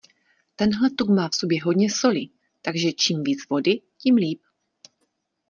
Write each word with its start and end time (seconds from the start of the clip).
Tenhle 0.55 0.89
tuk 0.89 1.09
má 1.09 1.29
v 1.29 1.35
sobě 1.35 1.61
hodně 1.63 1.89
soli, 1.91 2.29
takže 2.61 2.91
čím 2.91 3.23
víc 3.23 3.49
vody, 3.49 3.81
tím 3.97 4.15
líp. 4.15 4.41